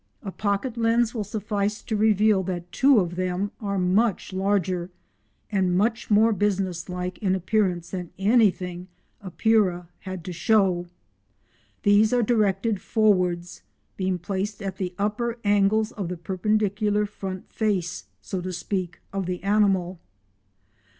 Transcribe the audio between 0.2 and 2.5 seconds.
A pocket lens will suffice to reveal